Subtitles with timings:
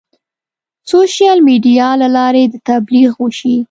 [0.89, 3.55] سوشیل میډیا له لارې د تبلیغ وشي.